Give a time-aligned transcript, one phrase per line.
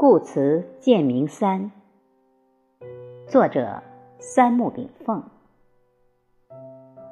[0.00, 1.72] 故辞建明三，
[3.26, 3.82] 作者
[4.20, 5.24] 三木炳凤。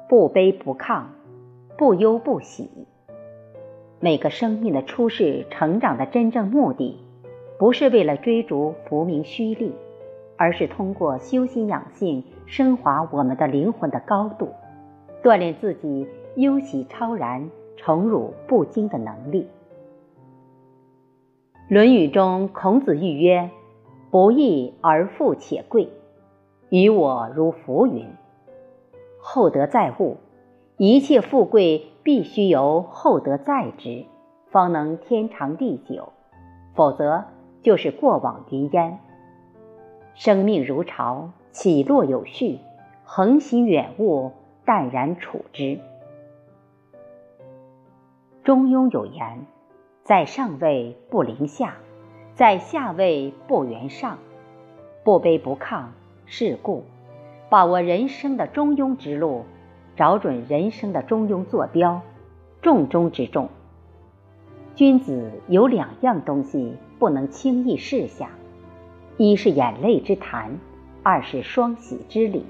[0.07, 1.03] 不卑不亢，
[1.77, 2.69] 不忧不喜。
[3.99, 6.97] 每个生命的出世、成长的真正目的，
[7.59, 9.75] 不是为了追逐浮名虚利，
[10.37, 14.53] 而是通过修心养性，升华我们的灵魂的高度，
[15.21, 16.07] 锻炼自己
[16.37, 19.43] 忧喜超然、宠辱不惊的能力。
[21.69, 23.49] 《论语》中，孔子欲曰
[24.09, 25.89] ：“不义而富且贵，
[26.69, 28.07] 于我如浮云。
[29.19, 30.15] 厚德载物，
[30.77, 34.05] 一切富贵必须由厚德载之，
[34.49, 36.13] 方能天长地久；
[36.73, 37.25] 否则
[37.61, 38.99] 就是过往云烟。
[40.13, 42.59] 生命如潮，起落有序，
[43.03, 44.31] 恒行远悟，
[44.63, 45.81] 淡然处之。”
[48.45, 49.45] 中庸有言。
[50.07, 51.75] 在上位不临下，
[52.33, 54.19] 在下位不圆上，
[55.03, 55.87] 不卑不亢，
[56.25, 56.85] 是故
[57.49, 59.43] 把握人生的中庸之路，
[59.97, 61.99] 找准人生的中庸坐标，
[62.61, 63.49] 重中之重。
[64.75, 68.29] 君子有两样东西不能轻易试下：
[69.17, 70.57] 一是眼泪之谈，
[71.03, 72.45] 二是双喜之礼。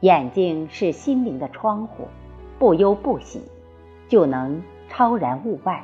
[0.00, 2.06] 眼睛是心灵的窗户，
[2.58, 3.40] 不忧不喜，
[4.08, 5.82] 就能超然物外。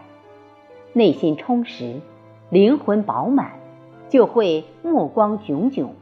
[0.93, 2.01] 内心充实，
[2.49, 3.53] 灵魂饱满，
[4.09, 5.95] 就会目光炯炯。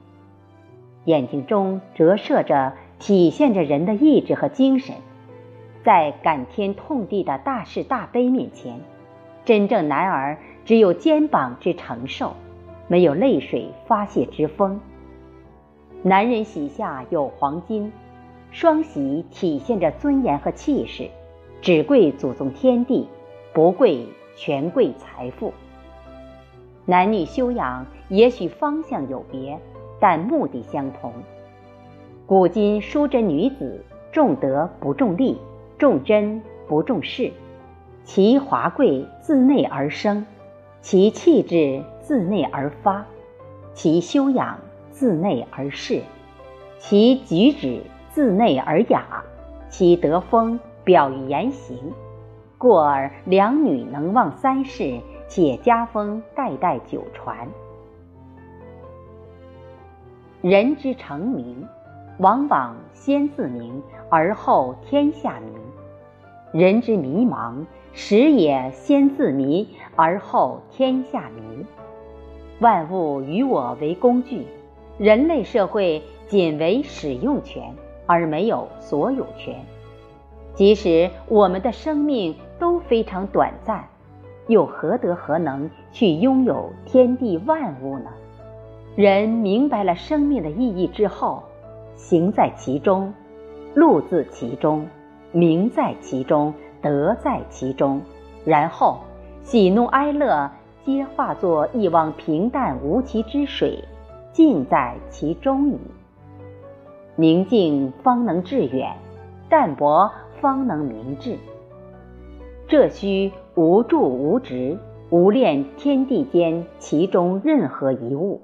[1.05, 4.95] 眼睛中折射着、体现着人的意志和精神。
[5.85, 8.81] 在感天痛地的大是大悲面前，
[9.45, 12.35] 真正男儿只有肩膀之承受，
[12.89, 14.81] 没有泪水发泄之风。
[16.03, 17.93] 男人膝下有黄金，
[18.51, 21.09] 双喜体现着尊严和气势，
[21.61, 23.07] 只贵祖宗天地，
[23.53, 24.07] 不贵。
[24.39, 25.53] 权贵财富，
[26.87, 29.59] 男女修养也许方向有别，
[29.99, 31.13] 但目的相同。
[32.25, 35.37] 古今淑贞女子，重德不重利，
[35.77, 37.33] 重贞不重势，
[38.05, 40.25] 其华贵自内而生，
[40.83, 43.05] 其气质自内而发，
[43.75, 44.57] 其修养
[44.93, 46.01] 自内而逝，
[46.79, 47.83] 其举止
[48.13, 49.25] 自内而雅，
[49.69, 51.77] 其德风表于言行。
[52.59, 57.49] 故而两女能旺三世，且家风代代久传。
[60.43, 61.65] 人之成名，
[62.19, 63.81] 往往先自明，
[64.11, 65.55] 而后天下明；
[66.53, 71.65] 人之迷茫，时也先自迷，而后天下迷。
[72.59, 74.45] 万物与我为工具，
[74.99, 77.73] 人类社会仅为使用权，
[78.05, 79.65] 而没有所有权。
[80.55, 83.85] 即使我们的生命都非常短暂，
[84.47, 88.11] 又何德何能去拥有天地万物呢？
[88.97, 91.43] 人明白了生命的意义之后，
[91.97, 93.13] 行在其中，
[93.75, 94.87] 路自其中，
[95.33, 96.53] 名在其中，
[96.83, 98.01] 德在其中，
[98.45, 98.99] 然后
[99.43, 100.51] 喜怒哀乐
[100.85, 103.85] 皆化作一汪平淡无奇之水，
[104.33, 105.79] 尽在其中矣。
[107.17, 108.97] 宁静方能致远，
[109.49, 110.11] 淡泊。
[110.41, 111.37] 方能明志。
[112.69, 118.43] 这须无住无执，无恋天地间其中任何一物。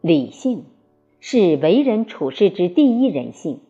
[0.00, 0.66] 理性
[1.18, 3.62] 是为人处事之第一人性，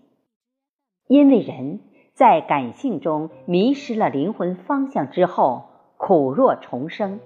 [1.06, 1.80] 因为人
[2.12, 5.62] 在感性中迷失了灵魂方向之后，
[5.96, 7.18] 苦若重生。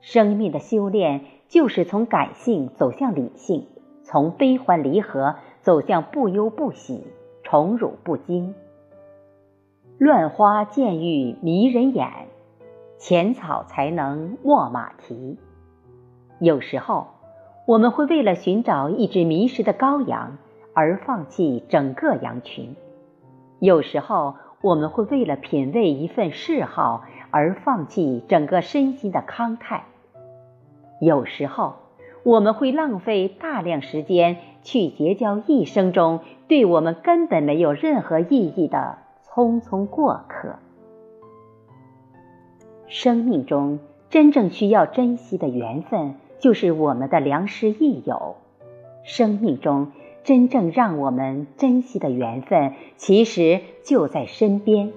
[0.00, 3.66] 生命的修炼就是从感性走向理性，
[4.02, 5.36] 从悲欢离合。
[5.60, 7.04] 走向不忧不喜，
[7.44, 8.54] 宠辱不惊。
[10.04, 12.26] 乱花渐欲迷人眼，
[12.98, 15.38] 浅草才能没马蹄。
[16.40, 17.06] 有时候，
[17.68, 20.38] 我们会为了寻找一只迷失的羔羊
[20.74, 22.74] 而放弃整个羊群；
[23.60, 29.84] 有时候，我们会为了品味一份嗜好而放弃整个身心的康泰；
[31.00, 31.74] 有时候，
[32.24, 38.98] 我们会浪费大量时间去结交一生中对我们根本没有任何意义的
[39.34, 40.56] 匆匆过客。
[42.86, 43.78] 生命中
[44.10, 48.36] 真正需要珍惜的缘分，就是我们的良师益友。
[49.04, 49.92] 生命中
[50.22, 54.92] 真正让我们珍惜的缘分，其实就在身边：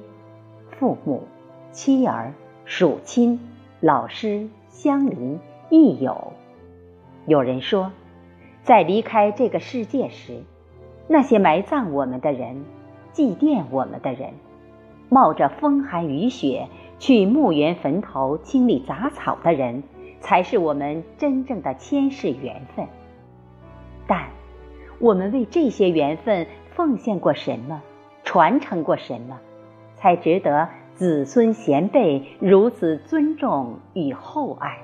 [0.69, 1.23] 父母、
[1.71, 2.33] 妻儿、
[2.65, 3.39] 属亲、
[3.79, 5.39] 老师、乡邻、
[5.69, 6.33] 益友。
[7.25, 7.93] 有人说，
[8.63, 10.41] 在离开这个世界时，
[11.07, 12.65] 那些埋葬我们的人、
[13.15, 14.33] 祭奠我们的人，
[15.07, 16.67] 冒着风寒雨雪
[16.99, 19.83] 去墓园坟头清理杂草的人，
[20.19, 22.85] 才是我们真正的前世缘分。
[24.05, 24.27] 但，
[24.99, 27.81] 我们为这些缘分奉献过什么，
[28.25, 29.39] 传承过什么，
[29.95, 34.77] 才值得子孙贤辈如此尊重与厚爱？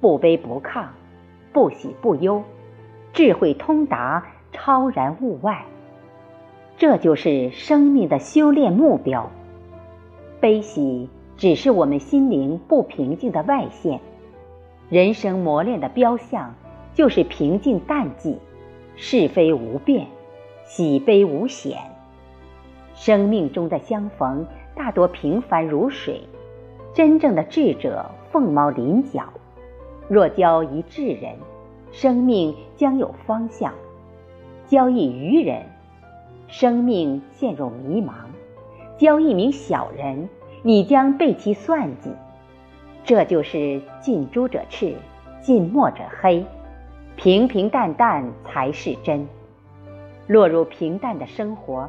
[0.00, 0.84] 不卑不亢，
[1.52, 2.44] 不喜不忧，
[3.12, 5.64] 智慧通达，超然物外。
[6.82, 9.30] 这就是生命的修炼目标。
[10.40, 14.00] 悲喜只是我们心灵不平静的外现，
[14.88, 16.56] 人生磨练的标象
[16.92, 18.34] 就是平静淡寂，
[18.96, 20.08] 是非无变，
[20.64, 21.78] 喜悲无显。
[22.94, 24.44] 生命中的相逢
[24.74, 26.20] 大多平凡如水，
[26.92, 29.22] 真正的智者凤毛麟角。
[30.08, 31.36] 若交一智人，
[31.92, 33.70] 生命将有方向；
[34.66, 35.62] 交一愚人，
[36.52, 38.12] 生命陷入迷茫；
[38.98, 40.28] 交一名小人，
[40.60, 42.10] 你将被其算计。
[43.04, 44.94] 这就是近朱者赤，
[45.40, 46.44] 近墨者黑。
[47.16, 49.26] 平平淡淡才是真。
[50.26, 51.88] 落入平淡的生活，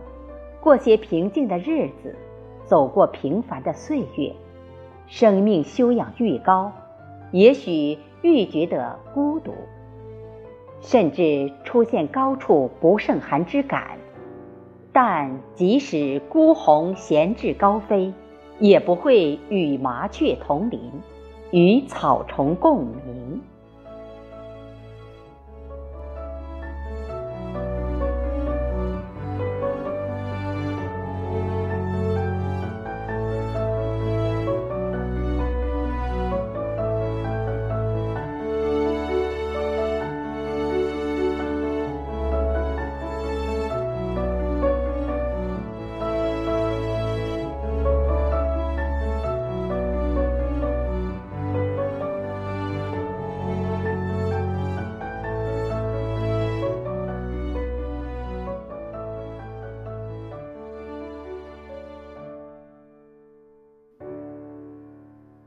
[0.61, 2.15] 过些平静的日子，
[2.63, 4.33] 走过平凡的岁月，
[5.07, 6.71] 生命修养愈高，
[7.31, 7.99] 也许。
[8.21, 9.53] 愈觉得孤独，
[10.79, 13.97] 甚至出现高处不胜寒之感。
[14.93, 18.13] 但即使孤鸿闲至高飞，
[18.59, 20.79] 也不会与麻雀同林，
[21.49, 23.41] 与草虫共鸣。